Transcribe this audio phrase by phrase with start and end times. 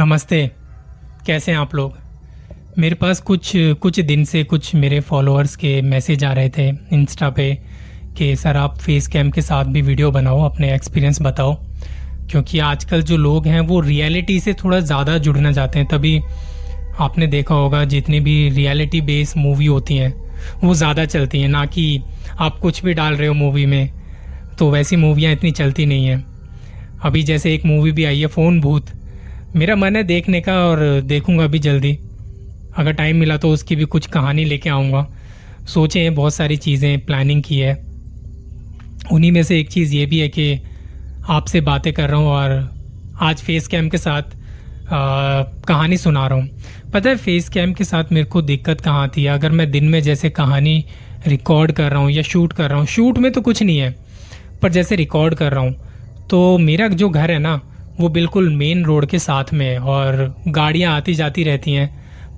[0.00, 0.50] नमस्ते,
[1.26, 1.96] कैसे हैं आप लोग?
[2.78, 7.28] मेरे पास कुछ कुछ दिन से कुछ मेरे फॉलोअर्स के मैसेज आ रहे थे इंस्टा
[7.30, 7.58] पे
[8.16, 11.54] कि, सर, आप फेस कैम के साथ भी वीडियो बनाओ, अपने एक्सपीरियंस बताओ।
[12.30, 16.18] क्योंकि आजकल जो लोग हैं, वो रियलिटी से थोड़ा ज़्यादा जुड़ना चाहते हैं। तभी
[16.98, 20.12] आपने देखा होगा, जितनी भी रियलिटी बेस्ड मूवी होती हैं,
[20.64, 22.02] वो ज़्यादा चलती हैं। ना कि
[22.38, 23.90] आप कुछ भी डाल रहे हो मूवी में
[24.58, 26.24] तो वैसी मूवियाँ इतनी चलती नहीं हैं।
[27.02, 28.90] अभी जैसे एक मूवी भी आई है, फ़ोन भूत।
[29.56, 31.92] मेरा मन है देखने का और देखूँगा भी जल्दी।
[32.78, 35.06] अगर टाइम मिला तो उसकी भी कुछ कहानी लेके आऊँगा।
[35.68, 37.74] सोचे हैं बहुत सारी चीज़ें प्लानिंग की है।
[39.12, 40.60] उन्हीं में से एक चीज़ ये भी है कि
[41.28, 42.70] आपसे बातें कर रहा हूँ और
[43.20, 47.84] आज फेस कैम के साथ आ, कहानी सुना रहा हूँ। पता है फेस कैम के
[47.84, 49.26] साथ मेरे को दिक्कत कहाँ थी?
[49.26, 50.84] अगर मैं दिन में जैसे कहानी
[51.26, 53.94] रिकॉर्ड कर रहा हूँ या शूट कर रहा हूँ शूट में तो कुछ नहीं है
[54.62, 55.74] पर जैसे रिकॉर्ड कर रहा हूँ
[56.30, 57.60] तो मेरा जो घर है ना
[57.98, 61.88] वो बिल्कुल मेन रोड के साथ में है और गाड़ियाँ आती जाती रहती हैं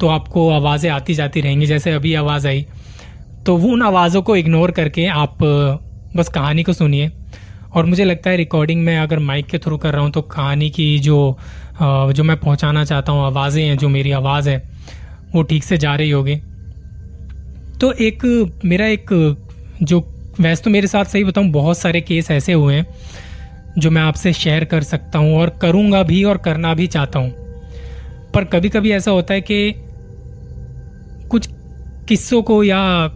[0.01, 2.67] तो आपको आवाज़ें आती जाती रहेंगी, जैसे अभी आवाज़ आई।
[3.47, 5.39] तो वो उन आवाज़ों को इग्नोर करके आप
[6.17, 7.11] बस कहानी को सुनिए।
[7.75, 10.71] और मुझे लगता है रिकॉर्डिंग में अगर माइक के थ्रू कर रहा हूँ तो कहानी
[10.71, 11.37] की जो
[11.81, 14.63] जो मैं पहुँचाना चाहता हूँ, आवाज़ें हैं, जो मेरी आवाज़ है,
[15.35, 16.37] वो ठीक से जा रही होगी।
[17.81, 18.25] तो एक,
[18.65, 19.07] मेरा एक,
[19.83, 20.01] जो,
[20.41, 22.87] वैसे तो मेरे साथ सही बताऊँ, बहुत सारे केस ऐसे हुए हैं
[23.79, 27.31] जो मैं आपसे शेयर कर सकता हूँ और करूँगा भी और करना भी चाहता हूँ।
[28.35, 29.75] पर कभी कभी ऐसा होता है कि
[31.31, 31.49] कुछ
[32.09, 33.09] किस्सों को या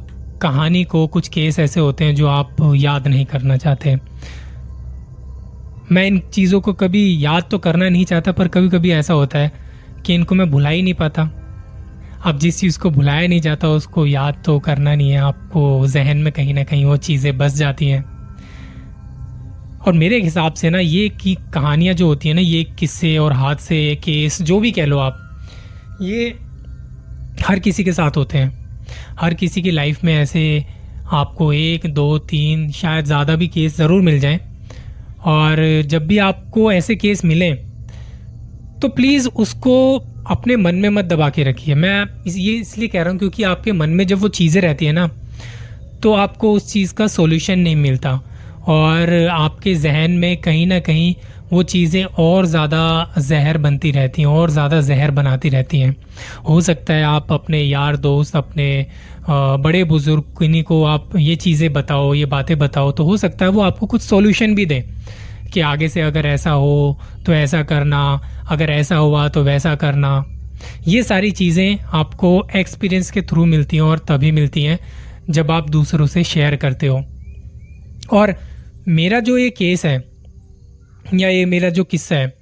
[0.43, 3.97] कहानी को कुछ केस ऐसे होते हैं जो आप याद नहीं करना चाहते।
[5.93, 9.39] मैं इन चीज़ों को कभी याद तो करना नहीं चाहता, पर कभी कभी ऐसा होता
[9.39, 9.53] है
[10.07, 11.23] कि इनको मैं भुला ही नहीं पाता।
[12.25, 16.17] अब जिस चीज़ को भुलाया नहीं जाता, उसको याद तो करना नहीं है। आपको जहन
[16.17, 18.16] में कहीं ना कहीं वो चीज़ें बस जाती हैं।
[19.87, 23.33] और मेरे हिसाब से ना, ये की कहानियाँ जो होती हैं ना, ये किस्से और
[23.33, 25.19] हादसे, केस, जो भी कह लो आप,
[26.03, 26.29] ये
[27.45, 28.87] हर किसी के साथ होते हैं।
[29.21, 30.65] हर किसी की लाइफ में ऐसे
[31.13, 34.39] आपको एक, दो, तीन, शायद ज़्यादा भी केस ज़रूर मिल जाएँ।
[35.27, 37.57] और जब भी आपको ऐसे केस मिलें
[38.81, 39.77] तो प्लीज़ उसको
[40.31, 43.73] अपने मन में मत दबा के रखिए। मैं ये इसलिए कह रहा हूँ क्योंकि आपके
[43.73, 45.07] मन में जब वो चीज़ें रहती है ना
[46.03, 48.21] तो आपको उस चीज़ का सॉल्यूशन नहीं मिलता।
[48.69, 51.15] और आपके जहन में कहीं ना कहीं
[51.53, 55.95] वो चीज़ें और ज़्यादा जहर बनती रहती हैं, और ज़्यादा जहर बनाती रहती हैं।
[56.49, 58.87] हो सकता है आप अपने यार दोस्त, अपने
[59.29, 63.51] बड़े बुज़ुर्ग, किन्हीं को आप ये चीज़ें बताओ, ये बातें बताओ तो हो सकता है
[63.51, 64.83] वो आपको कुछ सॉल्यूशन भी दें
[65.53, 70.25] कि आगे से अगर ऐसा हो तो ऐसा करना, अगर ऐसा हुआ तो वैसा करना।
[70.87, 74.79] ये सारी चीज़ें आपको एक्सपीरियंस के थ्रू मिलती हैं और तभी मिलती हैं
[75.31, 77.03] जब आप दूसरों से शेयर करते हो।
[78.13, 78.35] और
[78.87, 79.97] मेरा जो ये केस है,
[81.15, 82.33] या ये मेरा जो किस्सा है,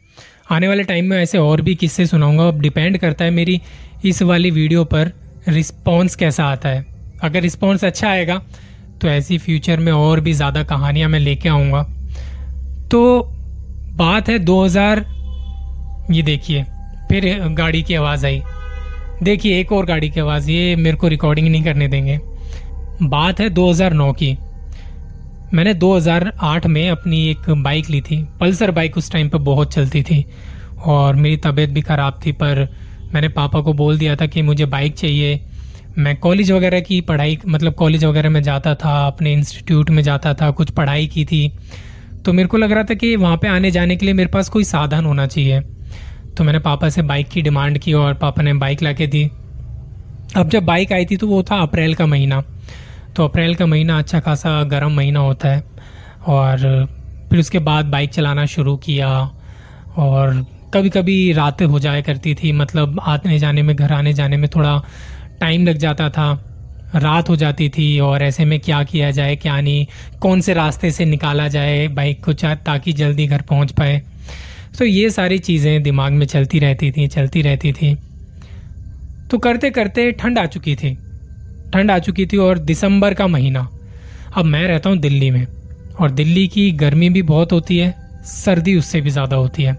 [0.52, 3.60] आने वाले टाइम में ऐसे और भी किस्से सुनाऊँगा। अब डिपेंड करता है मेरी
[4.04, 5.12] इस वाली वीडियो पर
[5.48, 6.84] रिस्पॉन्स कैसा आता है।
[7.22, 8.38] अगर रिस्पॉन्स अच्छा आएगा
[9.00, 11.82] तो ऐसी फ्यूचर में और भी ज़्यादा कहानियाँ मैं लेके आऊँगा।
[12.90, 13.22] तो
[13.96, 15.04] बात है 2000
[16.10, 16.62] ये देखिए,
[17.10, 18.42] फिर गाड़ी की आवाज़ आई।
[19.22, 22.18] देखिए, एक और गाड़ी की आवाज़, ये मेरे को रिकॉर्डिंग नहीं करने देंगे।
[23.02, 24.36] बात है 2009 की।
[25.54, 30.02] मैंने 2008 में अपनी एक बाइक ली थी। पल्सर बाइक उस टाइम पर बहुत चलती
[30.02, 30.24] थी
[30.84, 32.68] और मेरी तबीयत भी ख़राब थी, पर
[33.14, 35.40] मैंने पापा को बोल दिया था कि मुझे बाइक चाहिए।
[35.98, 40.34] मैं कॉलेज वगैरह की पढ़ाई मतलब कॉलेज वगैरह में जाता था, अपने इंस्टीट्यूट में जाता
[40.34, 41.48] था, कुछ पढ़ाई की थी।
[42.24, 44.48] तो मेरे को लग रहा था कि वहाँ पे आने जाने के लिए मेरे पास
[44.48, 45.60] कोई साधन होना चाहिए।
[46.36, 49.24] तो मैंने पापा से बाइक की डिमांड की और पापा ने बाइक ला के दी।
[50.36, 52.42] अब जब बाइक आई थी तो वो था अप्रैल का महीना।
[53.16, 55.62] तो अप्रैल का महीना अच्छा खासा गर्म महीना होता है
[56.26, 56.86] और
[57.30, 59.10] फिर उसके बाद बाइक चलाना शुरू किया
[59.96, 64.36] और कभी कभी रातें हो जाया करती थी मतलब आने जाने में, घर आने जाने
[64.36, 64.82] में थोड़ा
[65.40, 66.32] टाइम लग जाता था,
[66.94, 69.86] रात हो जाती थी और ऐसे में क्या किया जाए, क्या नहीं,
[70.20, 74.02] कौन से रास्ते से निकाला जाए बाइक को चाहे ताकि जल्दी घर पहुँच पाए।
[74.78, 77.94] तो ये सारी चीज़ें दिमाग में चलती रहती थी, चलती रहती थी।
[79.30, 80.96] तो करते करते ठंड आ चुकी थी।
[81.72, 83.68] ठंड आ चुकी थी और दिसंबर का महीना।
[84.36, 85.46] अब मैं रहता हूँ दिल्ली में,
[86.00, 87.94] और दिल्ली की गर्मी भी बहुत होती है,
[88.24, 89.76] सर्दी उससे भी ज़्यादा होती है।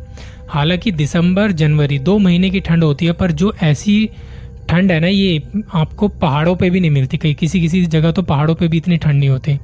[0.50, 4.10] हालाँकि दिसंबर, जनवरी दो महीने की ठंड होती है, पर जो ऐसी
[4.70, 5.42] ठंड है ना, ये
[5.74, 8.98] आपको पहाड़ों पे भी नहीं मिलती। कहीं किसी किसी जगह तो पहाड़ों पे भी इतनी
[8.98, 9.60] ठंड नहीं होती।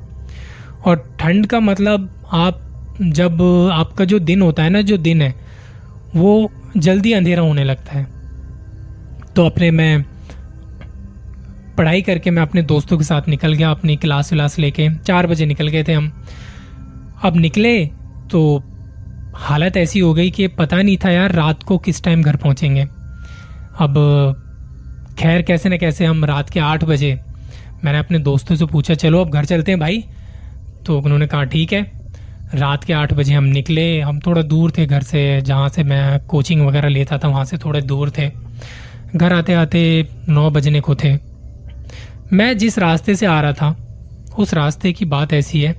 [0.86, 2.62] और ठंड का मतलब आप,
[3.02, 3.42] जब
[3.74, 5.34] आपका जो दिन होता है ना, जो दिन है,
[6.16, 8.08] वो जल्दी अंधेरा होने लगता है।
[9.36, 10.06] तो अपने मैं
[11.82, 15.46] पढ़ाई करके मैं अपने दोस्तों के साथ निकल गया, अपनी क्लास विलास लेके। चार बजे
[15.46, 16.12] निकल गए थे हम।
[17.24, 17.86] अब निकले
[18.32, 18.42] तो
[19.36, 22.82] हालत ऐसी हो गई कि पता नहीं था यार रात को किस टाइम घर पहुँचेंगे।
[23.80, 23.96] अब
[25.20, 27.20] खैर कैसे न कैसे हम रात के आठ बजे
[27.84, 30.04] मैंने अपने दोस्तों से पूछा, चलो अब घर चलते हैं भाई?
[30.86, 31.82] तो उन्होंने कहा, ठीक है।
[32.56, 36.20] रात के आठ बजे हम निकले। हम थोड़ा दूर थे घर से, जहाँ से मैं
[36.20, 38.30] कोचिंग वगैरह लेता था, वहाँ से थोड़े दूर थे।
[39.16, 41.31] घर आते आते नौ बजने को थे।
[42.34, 43.76] मैं जिस रास्ते से आ रहा था,
[44.40, 45.76] उस रास्ते की बात ऐसी है।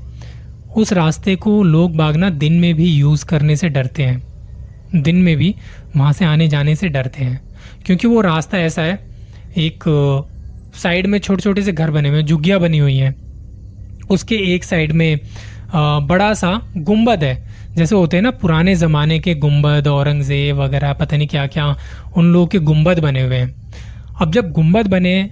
[0.76, 4.22] उस रास्ते को लोग बागना दिन में भी यूज़ करने से डरते हैं।
[4.94, 5.54] दिन में भी
[5.96, 7.40] वहाँ से आने जाने से डरते हैं।
[7.86, 8.98] क्योंकि वो रास्ता ऐसा है,
[9.56, 9.84] एक
[10.74, 13.14] साइड में छोटे छोटे से घर बने हुए झुग्गियाँ बनी हुई हैं।
[14.10, 15.20] उसके एक साइड में
[15.74, 21.16] बड़ा सा गुंबद है। जैसे होते हैं ना, पुराने ज़माने के गुंबद औरंगज़ेब वगैरह, पता
[21.16, 21.76] नहीं क्या क्या
[22.16, 23.54] उन लोगों के गुंबद बने हुए हैं।
[24.20, 25.30] अब जब गुंबद बने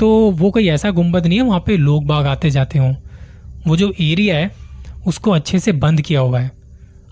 [0.00, 2.94] तो वो कोई ऐसा गुंबद नहीं है, वहाँ पे लोग बाग आते जाते हों।
[3.66, 4.50] वो जो एरिया है,
[5.06, 6.50] उसको अच्छे से बंद किया हुआ है।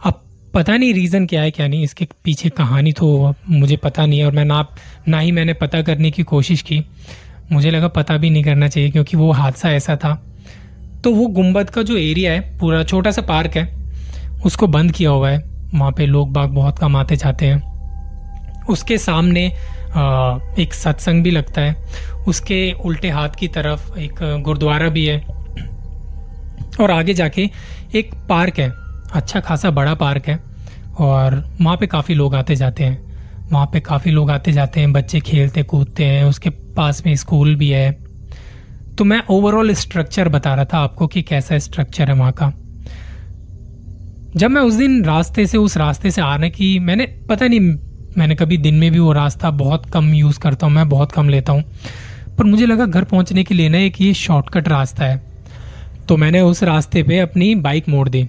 [0.05, 0.23] अब
[0.55, 4.27] पता नहीं रीज़न क्या है, क्या नहीं, इसके पीछे कहानी तो मुझे पता नहीं है
[4.27, 4.67] और मैं ना
[5.09, 6.85] ना ही मैंने पता करने की कोशिश की।
[7.53, 10.15] मुझे लगा पता भी नहीं करना चाहिए, क्योंकि वो हादसा ऐसा था।
[11.05, 13.77] तो वो गुंबद का जो एरिया है, पूरा छोटा सा पार्क है,
[14.45, 15.39] उसको बंद किया हुआ है।
[15.75, 19.53] वहाँ पे लोग बाग बहुत कम आते जाते हैं। उसके सामने
[20.59, 21.77] एक सत्संग भी लगता है।
[22.29, 25.27] उसके उल्टे हाथ की तरफ़ एक गुरुद्वारा भी है।
[26.81, 27.51] और आगे जाके
[27.95, 28.73] एक पार्क है।
[29.13, 30.41] अच्छा खासा बड़ा पार्क है।
[30.99, 33.07] और वहाँ पे काफ़ी लोग आते जाते हैं।
[33.53, 37.57] वहाँ पे काफ़ी लोग आते जाते हैं। बच्चे खेलते, कूदते हैं। उसके पास में स्कूल
[37.57, 37.99] भी है।
[38.99, 42.53] तो मैं ओवरऑल स्ट्रक्चर बता रहा था आपको कि कैसा स्ट्रक्चर है वहाँ का।
[44.37, 47.86] जब मैं उस दिन रास्ते से, उस रास्ते से आने की मैंने पता नहीं
[48.19, 51.29] मैंने कभी दिन में भी वो रास्ता बहुत कम यूज़ करता हूँ, मैं बहुत कम
[51.29, 51.65] लेता हूँ।
[52.39, 55.21] पर मुझे लगा घर पहुँचने के लिए ना एक ये शॉर्टकट रास्ता है।
[56.09, 58.29] तो मैंने उस रास्ते पे अपनी बाइक मोड़ दी।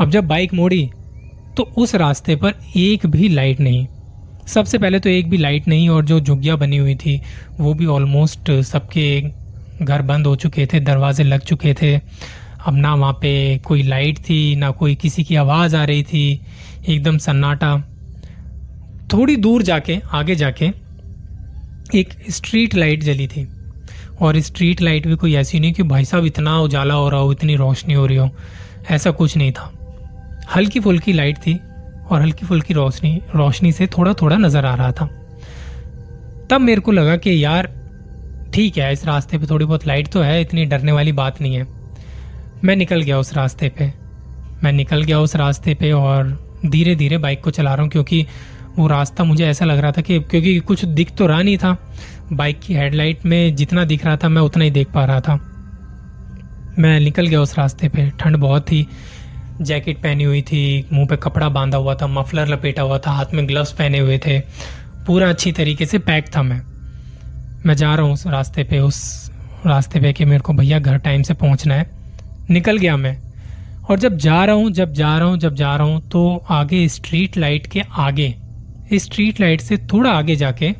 [0.00, 0.88] अब जब बाइक मोड़ी
[1.56, 3.86] तो उस रास्ते पर एक भी लाइट नहीं।
[4.46, 7.20] सबसे पहले तो एक भी लाइट नहीं और जो झुग्गियाँ बनी हुई थी,
[7.60, 9.20] वो भी ऑलमोस्ट सबके
[9.82, 11.96] घर बंद हो चुके थे, दरवाजे लग चुके थे।
[12.66, 16.40] अब ना वहाँ पे कोई लाइट थी, ना कोई किसी की आवाज़ आ रही थी,
[16.88, 17.74] एकदम सन्नाटा।
[19.12, 20.70] थोड़ी दूर जाके, आगे जाके
[21.94, 23.46] एक स्ट्रीट लाइट जली थी।
[24.22, 27.32] और स्ट्रीट लाइट भी कोई ऐसी नहीं कि भाई साहब इतना उजाला हो रहा हो,
[27.32, 28.30] इतनी रोशनी हो रही हो,
[28.90, 29.70] ऐसा कुछ नहीं था।
[30.54, 31.54] हल्की फुल्की लाइट थी
[32.10, 35.06] और हल्की फुल्की रोशनी रोशनी से थोड़ा थोड़ा नज़र आ रहा था।
[36.50, 37.68] तब मेरे को लगा कि यार,
[38.54, 41.54] ठीक है, इस रास्ते पे थोड़ी बहुत लाइट तो है, इतनी डरने वाली बात नहीं
[41.54, 41.66] है।
[42.64, 43.92] मैं निकल गया उस रास्ते पे।
[44.64, 48.26] मैं निकल गया उस रास्ते पे और धीरे धीरे बाइक को चला रहा हूँ, क्योंकि
[48.78, 51.76] वो रास्ता मुझे ऐसा लग रहा था कि क्योंकि कुछ दिख तो रहा नहीं था।
[52.32, 55.34] बाइक की हेडलाइट में जितना दिख रहा था मैं उतना ही देख पा रहा था।
[56.78, 58.86] मैं निकल गया उस रास्ते पे। ठंड बहुत थी।
[59.60, 63.26] जैकेट पहनी हुई थी, मुँह पे कपड़ा बांधा हुआ था, मफलर लपेटा हुआ था, हाथ
[63.34, 64.40] में ग्लव्स पहने हुए थे।
[65.06, 66.60] पूरा अच्छी तरीके से पैक था मैं।
[67.66, 69.30] मैं जा रहा हूँ उस रास्ते पे, उस
[69.66, 71.90] रास्ते पे कि मेरे को भैया घर टाइम से पहुँचना है।
[72.50, 73.18] निकल गया मैं।
[73.90, 76.88] और जब जा रहा हूँ, जब जा रहा हूँ, जब जा रहा हूँ तो आगे
[76.88, 78.34] स्ट्रीट लाइट के आगे
[78.92, 80.70] स्ट्रीट लाइट से थोड़ा आगे जाके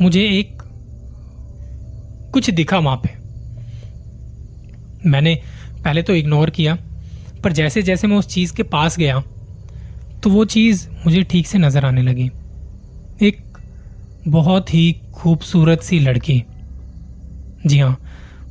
[0.00, 0.62] मुझे एक
[2.32, 3.10] कुछ दिखा वहाँ पे।
[5.10, 5.34] मैंने
[5.84, 6.76] पहले तो इग्नोर किया,
[7.44, 9.22] पर जैसे जैसे मैं उस चीज़ के पास गया
[10.22, 12.30] तो वो चीज़ मुझे ठीक से नज़र आने लगी।
[13.22, 13.42] एक
[14.28, 16.42] बहुत ही खूबसूरत सी लड़की।
[17.66, 17.96] जी हाँ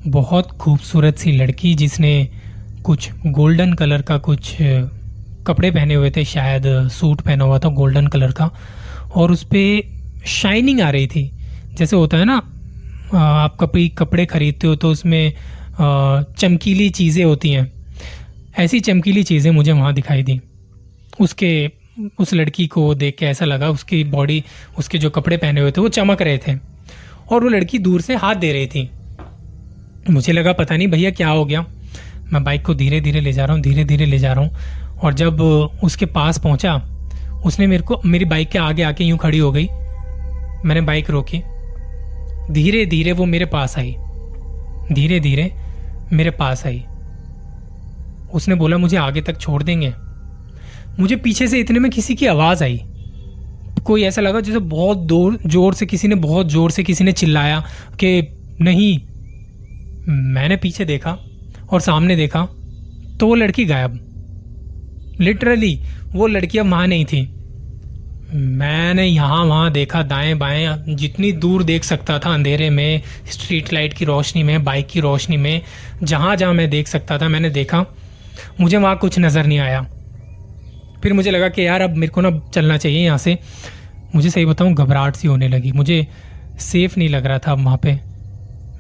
[0.08, 2.27] बहुत खूबसूरत सी लड़की जिसने
[2.84, 4.56] कुछ गोल्डन कलर का कुछ
[5.48, 8.50] कपड़े पहने हुए थे, शायद सूट पहना हुआ था, गोल्डन कलर का,
[9.15, 11.31] और उस पर शाइनिंग आ रही थी।
[11.74, 12.36] जैसे होता है ना
[13.15, 15.33] आप कभी कपड़े खरीदते हो तो उसमें
[15.79, 17.71] चमकीली चीज़ें होती हैं।
[18.60, 20.39] ऐसी चमकीली चीज़ें मुझे वहाँ दिखाई दी।
[21.19, 21.69] उसके,
[22.19, 24.43] उस लड़की को देख के ऐसा लगा, उसकी बॉडी
[24.79, 26.55] उसके जो कपड़े पहने हुए थे, वो चमक रहे थे,
[27.31, 28.89] और वो लड़की दूर से हाथ दे रही थी।
[30.10, 31.65] मुझे लगा, पता नहीं भैया क्या हो गया।
[32.33, 34.81] मैं बाइक को धीरे धीरे ले जा रहा हूँ धीरे धीरे ले जा रहा हूँ।
[35.03, 35.41] और जब
[35.84, 36.75] उसके पास पहुँचा,
[37.46, 39.67] उसने मेरे को, मेरी बाइक के आगे आके यूँ खड़ी हो गई।
[40.65, 41.41] मैंने बाइक रोकी।
[42.51, 43.96] धीरे धीरे वो मेरे पास आई।
[44.91, 45.51] धीरे धीरे
[46.13, 46.84] मेरे पास आई।
[48.34, 49.93] उसने बोला, मुझे आगे तक छोड़ देंगे।
[51.00, 52.81] मुझे पीछे से इतने में किसी की आवाज़ आई।
[53.86, 57.12] कोई ऐसा लगा जैसे बहुत दूर, ज़ोर से किसी ने, बहुत ज़ोर से किसी ने
[57.12, 57.60] चिल्लाया
[58.00, 58.22] कि
[58.62, 58.98] नहीं।
[60.34, 61.17] मैंने पीछे देखा
[61.72, 62.43] और सामने देखा
[63.20, 64.00] तो वो लड़की गायब।
[65.20, 65.80] लिटरली
[66.13, 67.30] वो लड़की अब वहाँ नहीं थी।
[68.34, 73.01] मैंने यहाँ वहाँ देखा दाएँ बाएँ, जितनी दूर देख सकता था अंधेरे में
[73.32, 75.62] स्ट्रीट लाइट की रोशनी में बाइक की रोशनी में,
[76.03, 77.86] जहाँ जहाँ मैं देख सकता था, मैंने देखा।
[78.62, 79.82] मुझे वहाँ कुछ नज़र नहीं आया।
[81.03, 83.38] फिर मुझे लगा कि यार, अब मेरे को ना चलना चाहिए यहाँ से।
[84.15, 86.08] मुझे सही बताऊँ, घबराहट सी होने लगी। मुझे
[86.60, 88.00] सेफ़ नहीं लग रहा था वहाँ पे।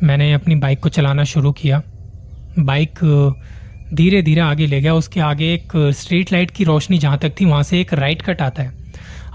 [0.03, 1.81] मैंने अपनी बाइक को चलाना शुरू किया।
[2.59, 2.99] बाइक
[3.93, 7.45] धीरे धीरे आगे ले गया। उसके आगे एक स्ट्रीट लाइट की रोशनी जहाँ तक थी,
[7.45, 8.73] वहाँ से एक राइट कट आता है।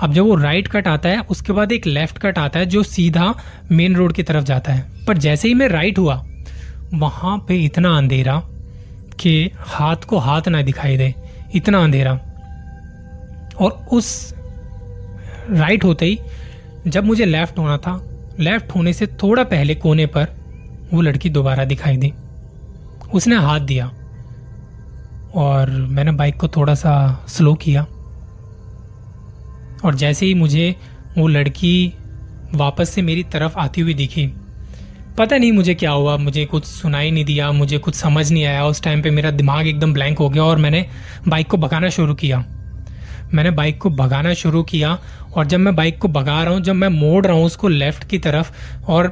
[0.02, 2.82] अब जब वो राइट कट आता है, उसके बाद एक लेफ़्ट कट आता है जो
[2.82, 3.34] सीधा
[3.72, 6.26] मेन रोड की तरफ़ जाता है। पर जैसे ही मैं राइट हुआ,
[6.94, 8.42] वहाँ पे इतना अंधेरा
[9.20, 11.14] कि हाथ को हाथ ना दिखाई दे।
[11.54, 12.12] इतना अंधेरा।
[13.60, 14.34] और उस
[15.50, 16.18] राइट होते ही
[16.86, 18.02] जब मुझे लेफ़्ट होना था
[18.40, 20.26] लेफ़्ट होने से थोड़ा पहले कोने पर
[20.92, 22.12] वो लड़की दोबारा दिखाई दी।
[23.14, 23.90] उसने हाथ दिया।
[25.36, 27.86] और मैंने बाइक को थोड़ा सा स्लो किया।
[29.84, 30.74] और जैसे ही मुझे
[31.18, 31.92] वो लड़की
[32.54, 34.26] वापस से मेरी तरफ़ आती हुई दिखी,
[35.18, 38.64] पता नहीं मुझे क्या हुआ, मुझे कुछ सुनाई नहीं दिया, मुझे कुछ समझ नहीं आया।
[38.64, 40.86] उस टाइम पे मेरा दिमाग एकदम ब्लैंक हो गया और मैंने
[41.28, 42.44] बाइक को भगाना शुरू किया।
[43.34, 44.98] मैंने बाइक को भगाना शुरू किया
[45.36, 48.04] और जब मैं बाइक को भगा रहा हूँ, जब मैं मोड़ रहा हूँ उसको लेफ़्ट
[48.04, 48.52] की तरफ़
[48.86, 49.08] और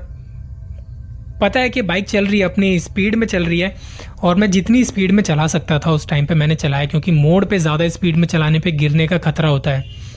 [1.41, 3.75] पता है कि बाइक चल रही है, अपनी स्पीड में चल रही है,
[4.23, 7.45] और मैं जितनी स्पीड में चला सकता था उस टाइम पे मैंने चलाया, क्योंकि मोड़
[7.45, 10.13] पे ज़्यादा स्पीड में चलाने पे गिरने का खतरा होता है।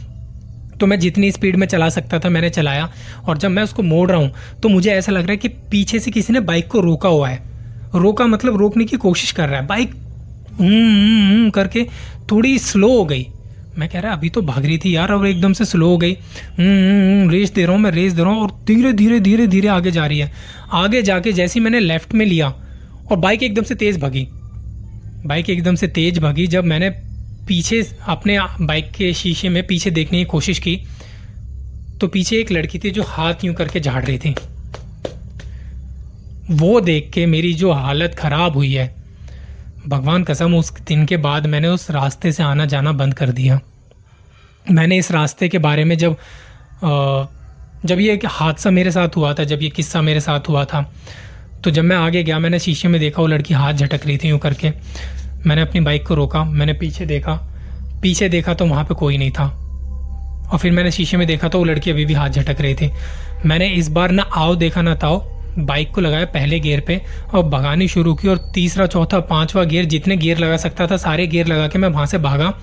[0.80, 2.90] तो मैं जितनी स्पीड में चला सकता था, मैंने चलाया,
[3.26, 4.32] और जब मैं उसको मोड़ रहा हूँ
[4.64, 7.30] तो मुझे ऐसा लग रहा है कि पीछे से किसी ने बाइक को रोका हुआ
[7.30, 7.42] है।
[7.96, 9.94] रोका मतलब रोकने की कोशिश कर रहा है। बाइक
[11.56, 11.84] करके
[12.32, 13.26] थोड़ी स्लो हो गई।
[13.78, 16.18] मैं कह रहा, अभी तो भाग रही थी यार, और एकदम से स्लो हो गई।
[17.30, 19.92] रेस दे रहा हूँ मैं रेस दे रहा हूँ, और धीरे धीरे धीरे धीरे आगे
[19.92, 20.32] जा रही है।
[20.74, 22.54] आगे जाके जैसे मैंने लेफ़्ट में लिया,
[23.12, 24.28] और बाइक एकदम से तेज भगी।
[25.26, 26.90] बाइक एकदम से तेज भगी, जब मैंने
[27.48, 30.80] पीछे अपने बाइक के शीशे में पीछे देखने की कोशिश की
[32.02, 34.36] तो पीछे एक लड़की थी जो हाथ यूँ करके झाड़ रही थी।
[36.52, 38.96] वो देख के मेरी जो हालत खराब हुई है
[39.88, 43.60] भगवान कसम, उस दिन के बाद मैंने उस रास्ते से आना जाना बंद कर दिया।
[44.72, 46.16] मैंने इस रास्ते के बारे में जब
[47.86, 50.82] जब ये हादसा मेरे साथ हुआ था, जब ये किस्सा मेरे साथ हुआ था
[51.64, 54.30] तो जब मैं आगे गया, मैंने शीशे में देखा वो लड़की हाथ झटक रही थी
[54.30, 54.72] यूँ करके।
[55.46, 57.34] मैंने अपनी बाइक को रोका, मैंने पीछे देखा
[58.02, 59.46] पीछे देखा तो वहाँ पे कोई नहीं था।
[60.48, 62.92] और फिर मैंने शीशे में देखा तो वो लड़की अभी भी हाथ झटक रही थी।
[63.46, 65.18] मैंने इस बार ना आओ देखा ना ताओ
[65.60, 67.02] बाइक को लगाया पहले गियर पे
[67.34, 71.28] और भगानी शुरू की और तीसरा, चौथा, पांचवा गियर, जितने गियर लगा सकता था, सारे
[71.28, 72.54] गियर लगा के मैं वहाँ से भागा।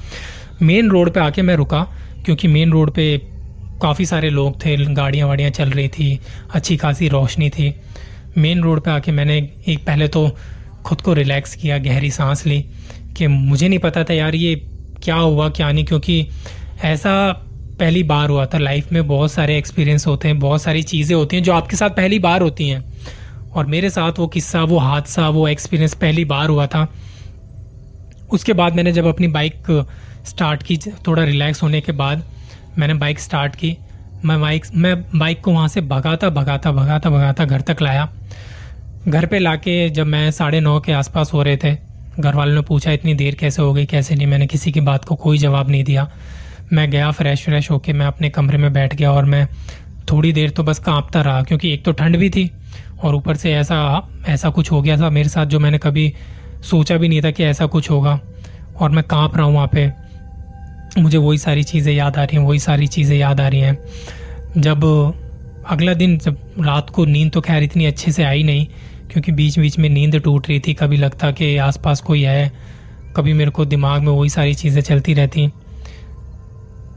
[0.63, 1.83] मेन रोड पे आके मैं रुका,
[2.25, 3.17] क्योंकि मेन रोड पे
[3.83, 6.19] काफ़ी सारे लोग थे, गाड़ियाँ वाड़ियाँ चल रही थी,
[6.55, 7.75] अच्छी खासी रोशनी थी।
[8.39, 9.37] मेन रोड पे आके मैंने
[9.69, 10.31] एक पहले तो
[10.85, 12.61] खुद को रिलैक्स किया, गहरी सांस ली,
[13.17, 14.55] कि मुझे नहीं पता था यार ये
[15.03, 16.27] क्या हुआ, क्या नहीं, क्योंकि
[16.85, 17.44] ऐसा
[17.79, 21.37] पहली बार हुआ था। लाइफ में बहुत सारे एक्सपीरियंस होते हैं, बहुत सारी चीज़ें होती
[21.37, 22.85] हैं जो आपके साथ पहली बार होती हैं।
[23.53, 26.87] और मेरे साथ वो किस्सा, वो हादसा, वो एक्सपीरियंस पहली बार हुआ था।
[28.33, 29.87] उसके बाद मैंने जब अपनी बाइक
[30.27, 30.77] स्टार्ट की,
[31.07, 32.23] थोड़ा रिलैक्स होने के बाद
[32.79, 33.77] मैंने बाइक स्टार्ट की।
[34.25, 38.09] मैं बाइक मैं बाइक को वहाँ से भगाता भगाता भगाता भगाता घर तक लाया।
[39.09, 41.77] घर पे लाके जब मैं साढ़े नौ के आसपास हो रहे थे
[42.21, 43.87] घर वालों ने पूछा, इतनी देर कैसे हो गई?
[43.87, 44.27] कैसे नहीं?
[44.27, 46.11] मैंने किसी की बात को कोई जवाब नहीं दिया।
[46.73, 49.47] मैं गया फ्रेश फ्रेश होके मैं अपने कमरे में बैठ गया और मैं
[50.13, 52.51] थोड़ी देर तो बस कांपता रहा, क्योंकि एक तो ठंड भी थी
[53.03, 56.13] और ऊपर से ऐसा ऐसा कुछ हो गया था मेरे साथ जो मैंने कभी
[56.63, 58.21] सोचा भी नहीं था कि ऐसा कुछ होगा।
[58.81, 59.91] और मैं काँप रहा हूँ वहाँ पे।
[60.99, 63.79] मुझे वही सारी चीज़ें याद आ रही हैं, वही सारी चीज़ें याद आ रही हैं।
[64.59, 64.85] जब
[65.67, 68.67] अगला दिन, जब रात को नींद तो खैर इतनी अच्छे से आई नहीं,
[69.13, 72.53] क्योंकि बीच बीच में नींद टूट रही थी, कभी लगता कि आसपास कोई है,
[73.17, 75.51] कभी मेरे को दिमाग में वही सारी चीज़ें चलती रहती।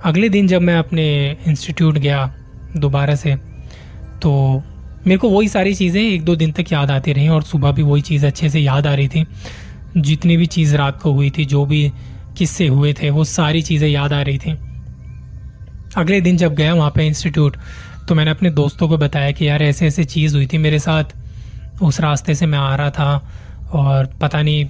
[0.06, 1.06] अगले दिन जब मैं अपने
[1.48, 2.34] इंस्टीट्यूट गया
[2.78, 3.36] दोबारा से
[4.22, 4.32] तो
[5.08, 7.84] मेरे को वही सारी चीज़ें एक दो दिन तक याद आती रहीं और सुबह भी
[7.84, 9.26] वही चीज़ अच्छे से याद आ रही थी।
[9.98, 11.92] जितनी भी चीज़ रात को हुई थी, जो भी
[12.38, 14.52] किस्से हुए थे, वो सारी चीज़ें याद आ रही थी।
[15.98, 17.58] अगले दिन जब गया वहाँ पे इंस्टीट्यूट
[18.08, 21.04] तो मैंने अपने दोस्तों को बताया कि यार ऐसे ऐसे चीज़ हुई थी मेरे साथ,
[21.82, 23.30] उस रास्ते से मैं आ रहा था
[23.74, 24.66] और पता नहीं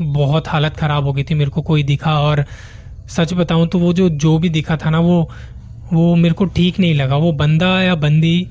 [0.00, 2.44] बहुत हालत ख़राब हो गई थी, मेरे को कोई दिखा और
[3.08, 5.30] सच बताऊँ तो वो जो जो भी दिखा था ना, वो
[5.92, 8.46] वो मेरे को ठीक नहीं लगा। वो बंदा या बंदी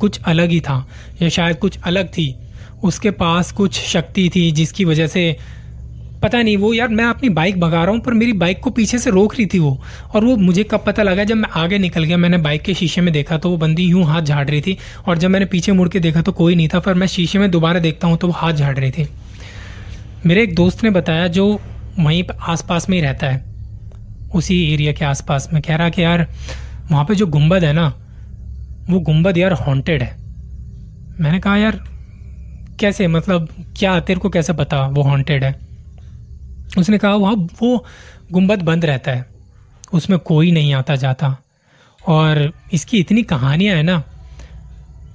[0.00, 0.86] कुछ अलग ही था,
[1.22, 2.34] या शायद कुछ अलग थी।
[2.84, 5.36] उसके पास कुछ शक्ति थी जिसकी वजह से,
[6.22, 8.98] पता नहीं, वो यार मैं अपनी बाइक भगा रहा हूँ, पर मेरी बाइक को पीछे
[8.98, 9.80] से रोक रही थी वो।
[10.14, 13.00] और वो मुझे कब पता लगा, जब मैं आगे निकल गया, मैंने बाइक के शीशे
[13.00, 15.88] में देखा तो वो बंदी यूँ हाथ झाड़ रही थी। और जब मैंने पीछे मुड़
[15.88, 18.32] के देखा तो कोई नहीं था, पर मैं शीशे में दोबारा देखता हूँ तो वो
[18.32, 19.08] हाथ झाड़ रही थी।
[20.26, 21.60] मेरे एक दोस्त ने बताया जो
[21.98, 23.57] वहीं आसपास में ही रहता है।
[24.34, 26.26] उसी एरिया के आसपास में कह रहा कि यार,
[26.90, 27.94] वहाँ पे जो गुंबद है ना,
[28.90, 30.16] वो गुंबद यार हॉन्टेड है।
[31.20, 31.84] मैंने कहा, यार,
[32.80, 35.58] कैसे मतलब क्या तेरे को कैसे पता वो हॉन्टेड है?
[36.78, 37.84] उसने कहा, वहाँ, वो
[38.32, 39.26] गुंबद बंद रहता है।
[39.92, 41.36] उसमें कोई नहीं आता जाता।
[42.08, 44.02] और इसकी इतनी कहानियाँ हैं ना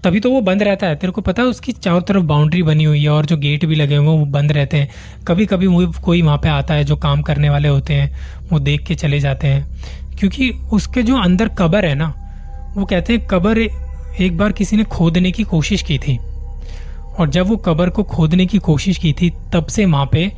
[0.03, 2.83] तभी तो वो बंद रहता है। तेरे को पता है उसकी चारों तरफ़ बाउंड्री बनी
[2.83, 4.89] हुई है और जो गेट भी लगे हुए हैं वो बंद रहते हैं।
[5.27, 8.15] कभी कभी वो कोई वहाँ पे आता है जो काम करने वाले होते हैं,
[8.51, 9.65] वो देख के चले जाते हैं।
[10.19, 12.13] क्योंकि उसके जो अंदर कबर है ना,
[12.77, 16.17] वो कहते हैं कबर एक बार किसी ने खोदने की कोशिश की थी।
[17.19, 20.31] और जब वो कबर को खोदने की कोशिश की थी, तब से वहाँ पे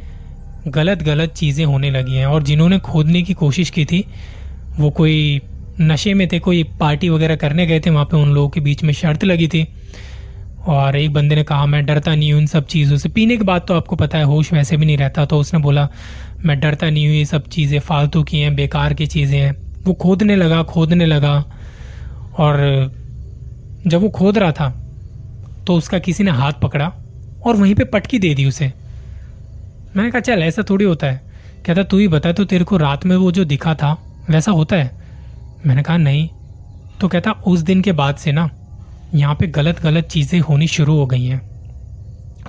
[0.67, 4.05] गलत गलत चीज़ें होने लगी हैं। और जिन्होंने खोदने की कोशिश की थी,
[4.79, 5.41] वो कोई
[5.81, 8.83] नशे में थे, कोई पार्टी वगैरह करने गए थे, वहाँ पे उन लोगों के बीच
[8.83, 9.67] में शर्त लगी थी।
[10.67, 13.43] और एक बंदे ने कहा, मैं डरता नहीं हूँ इन सब चीज़ों से। पीने के
[13.43, 15.87] बाद तो आपको पता है, होश वैसे भी नहीं रहता तो उसने बोला,
[16.45, 19.93] मैं डरता नहीं हूँ, ये सब चीज़ें फालतू की हैं, बेकार की चीज़ें हैं। वो
[19.93, 21.33] खोदने लगा खोदने लगा,
[22.37, 22.91] और
[23.87, 24.69] जब वो खोद रहा था
[25.67, 26.91] तो उसका किसी ने हाथ पकड़ा
[27.45, 28.71] और वहीं पे पटकी दे दी उसे।
[29.95, 31.21] मैंने कहा, चल, ऐसा थोड़ी होता है।
[31.65, 33.97] कहता, तू ही बता तो तेरे को रात में वो जो दिखा था,
[34.29, 35.04] वैसा होता है?
[35.65, 36.29] मैंने कहा, नहीं।
[36.99, 38.49] तो कहता, उस दिन के बाद से ना,
[39.13, 41.41] यहाँ पे गलत गलत चीज़ें होनी शुरू हो गई हैं।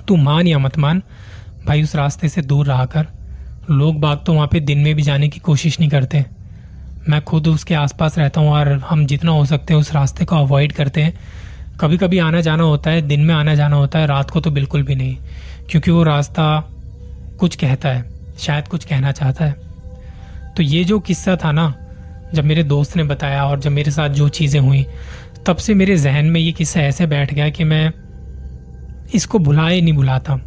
[0.07, 1.01] तू मान या मत मान,
[1.67, 3.07] भाई उस रास्ते से दूर रहा कर।
[3.69, 6.25] लोग बाग तो वहाँ पे दिन में भी जाने की कोशिश नहीं करते।
[7.09, 10.35] मैं खुद उसके आसपास रहता हूँ और हम जितना हो सकते हैं उस रास्ते को
[10.35, 11.13] अवॉइड करते हैं।
[11.81, 14.51] कभी कभी आना जाना होता है, दिन में आना जाना होता है, रात को तो
[14.51, 15.17] बिल्कुल भी नहीं,
[15.69, 16.59] क्योंकि वो रास्ता
[17.39, 18.03] कुछ कहता है,
[18.39, 19.55] शायद कुछ कहना चाहता है।
[20.57, 21.73] तो ये जो किस्सा था ना
[22.33, 24.85] जब मेरे दोस्त ने बताया और जब मेरे साथ जो चीज़ें हुई,
[25.45, 27.91] तब से मेरे जहन में ये किस्सा ऐसे बैठ गया कि मैं
[29.15, 30.39] इसको भुलाए नहीं भुलाता।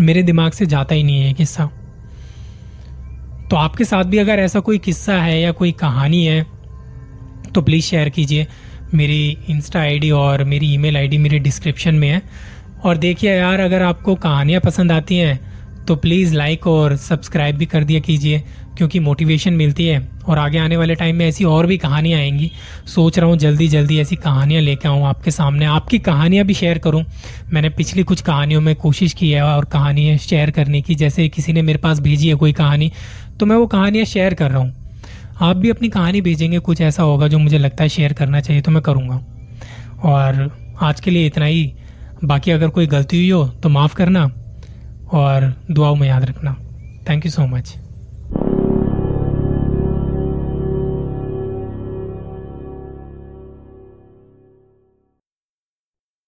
[0.00, 1.70] मेरे दिमाग से जाता ही नहीं है ये किस्सा।
[3.50, 6.42] तो आपके साथ भी अगर ऐसा कोई किस्सा है या कोई कहानी है
[7.54, 8.46] तो प्लीज़ शेयर कीजिए।
[8.94, 12.22] मेरी इंस्टा आईडी और मेरी ईमेल आईडी मेरे डिस्क्रिप्शन में है।
[12.84, 17.66] और देखिए यार, अगर आपको कहानियाँ पसंद आती हैं तो प्लीज़ लाइक और सब्सक्राइब भी
[17.66, 18.42] कर दिया कीजिए।
[18.78, 22.50] क्योंकि मोटिवेशन मिलती है। और आगे आने वाले टाइम में ऐसी और भी कहानियाँ आएँगी।
[22.86, 26.78] सोच रहा हूँ जल्दी जल्दी ऐसी कहानियाँ लेके आऊँ आपके सामने। आपकी कहानियाँ भी शेयर
[26.78, 27.04] करूँ।
[27.52, 31.52] मैंने पिछली कुछ कहानियों में कोशिश की है और कहानियाँ शेयर करने की। जैसे किसी
[31.52, 32.90] ने मेरे पास भेजी है कोई कहानी
[33.40, 34.74] तो मैं वो कहानियाँ शेयर कर रहा हूँ।
[35.40, 38.62] आप भी अपनी कहानी भेजेंगे, कुछ ऐसा होगा जो मुझे लगता है शेयर करना चाहिए
[38.62, 39.20] तो मैं करूँगा।
[40.04, 40.50] और
[40.82, 41.72] आज के लिए इतना ही।
[42.24, 44.30] बाकी अगर कोई गलती हुई हो तो माफ़ करना।
[45.12, 46.56] और दुआओं में याद रखना।
[47.08, 47.74] Thank you so much